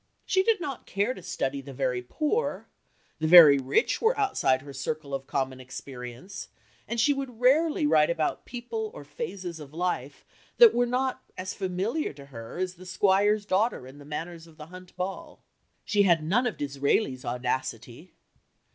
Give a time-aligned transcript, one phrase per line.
[0.25, 2.65] She did not care to study the very poor,
[3.19, 6.47] the very rich were outside her circle of common experience,
[6.87, 10.25] and she would rarely write about people or phases of life
[10.57, 14.57] that were not as familiar to her as the squire's daughter and the manners of
[14.57, 15.43] the hunt ball.
[15.85, 18.15] She had none of Disraeli's audacity.